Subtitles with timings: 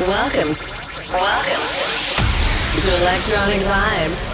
[0.00, 0.56] Welcome.
[1.12, 1.62] Welcome
[2.82, 4.26] to Electronic Vibes,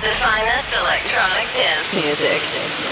[0.00, 2.83] the finest electronic dance music.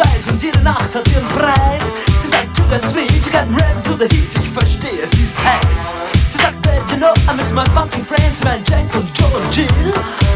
[0.00, 1.94] Weiß und jede Nacht hat ihren Preis.
[2.20, 5.38] Sie sagt, to the sweet, you got rap to the heat, ich verstehe, sie ist
[5.38, 5.94] heiß.
[6.30, 9.54] Sie sagt, babe, you know, I miss my funky friends, mein Jack und Joe und
[9.54, 9.92] Jill.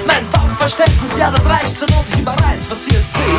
[0.06, 3.38] Mein Funkverständnis, ja, das reicht zur Not, ich überreiß, was sie jetzt will.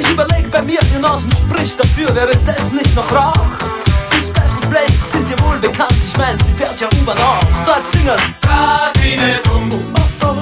[0.00, 3.52] Ich überleg bei mir, ihr Nasen spricht dafür, wäre das nicht noch Rauch?
[4.12, 7.40] Die Special Places sind dir wohl bekannt, ich mein, sie fährt ja U-Bahn auch.
[7.66, 8.22] Dort singen's.
[8.46, 9.68] Radine dumm,
[10.22, 10.36] Oh, oh.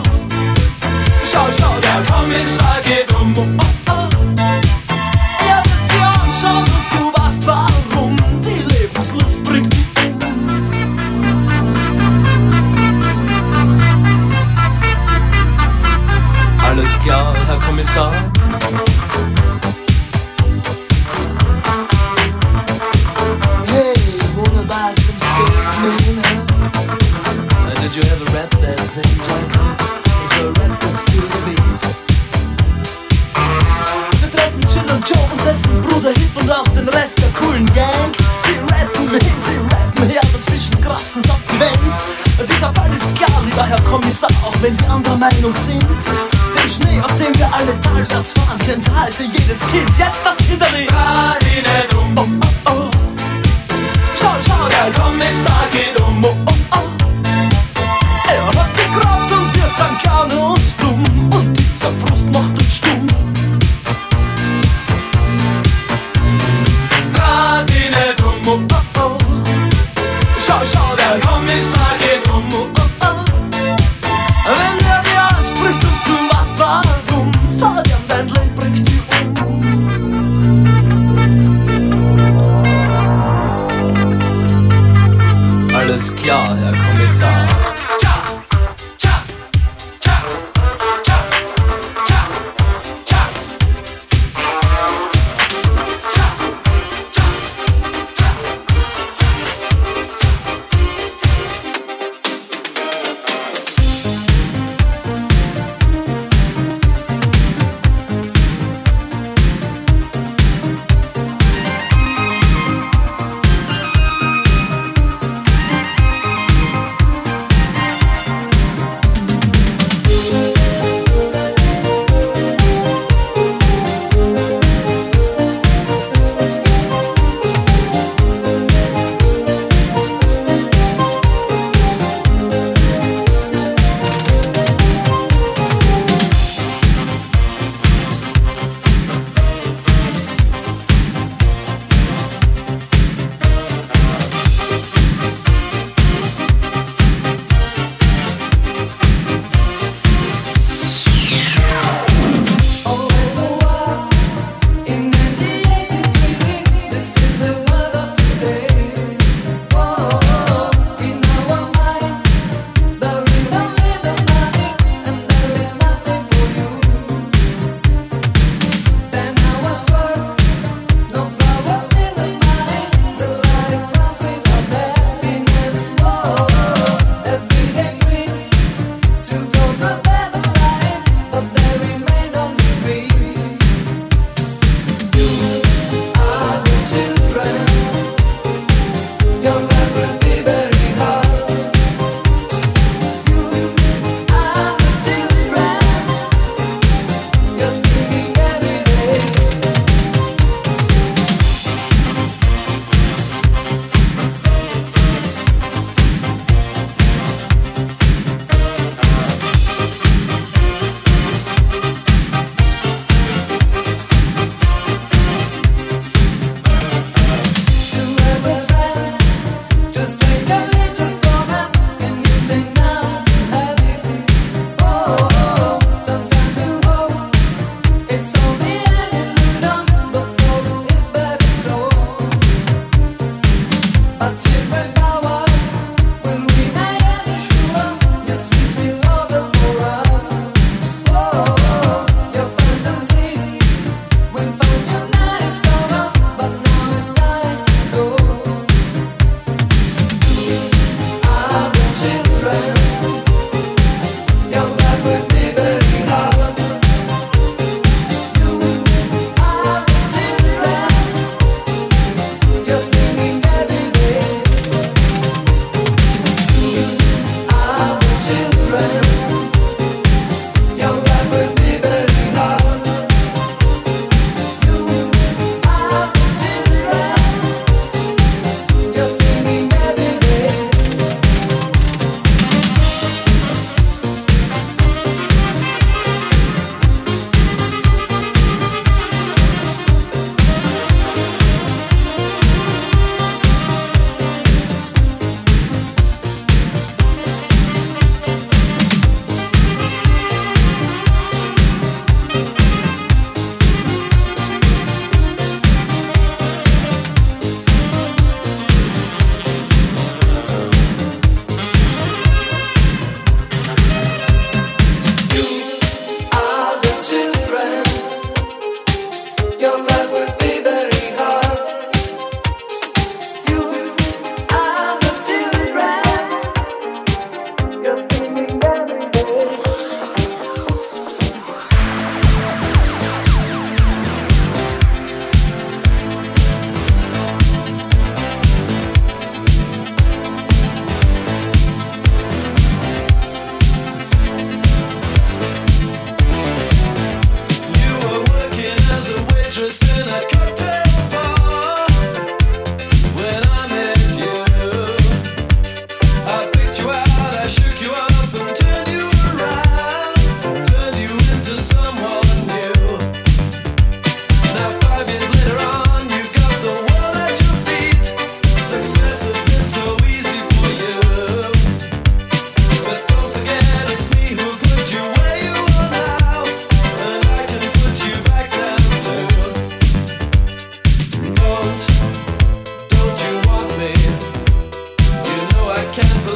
[1.31, 3.35] Schau, schau, der Kommissar geht um.
[3.37, 3.80] Oh, oh.
[17.51, 18.13] Herr Kommissar.
[23.67, 23.95] Hey,
[24.37, 25.99] wanna buy some stuff, man?
[26.23, 26.47] huh?
[27.67, 29.51] And did you ever rap that thing, Jack?
[30.31, 31.83] So rap it to the beat.
[34.21, 37.67] Wir treffen Chill und Joe und dessen Bruder Hip und auch den Rest der coolen
[37.75, 38.15] Gang.
[38.47, 41.97] Sie rappen hin, sie rappen her, dazwischen kratzen sie ab die Wand.
[42.49, 45.83] Dieser Fall ist klar, lieber Herr Kommissar, auch wenn Sie anderer Meinung sind.
[45.83, 49.91] Den Schnee, auf dem wir alle talwärts fahren, kennt halte jedes Kind.
[49.99, 50.91] Jetzt das Kinderlied.
[50.93, 52.91] Radine Oh, oh, oh.
[54.15, 56.25] Schau, schau, der Kommissar geht um.
[56.25, 56.37] Oh,
[56.73, 56.79] oh.
[58.29, 61.31] Er hat die Kraft und wir sind gerne und dumm.
[61.33, 62.50] Und dieser Frust macht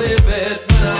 [0.04, 0.93] live it now.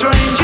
[0.00, 0.39] strange